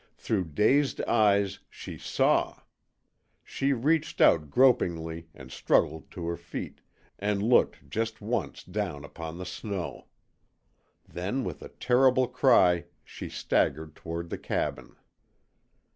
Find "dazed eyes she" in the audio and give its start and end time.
0.45-1.95